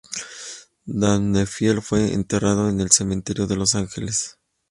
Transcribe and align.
Dangerfield 0.87 1.83
fue 1.83 2.11
enterrado 2.15 2.67
en 2.69 2.81
el 2.81 2.89
cementerio 2.89 3.45
en 3.47 3.59
Los 3.59 3.75
Ángeles. 3.75 4.39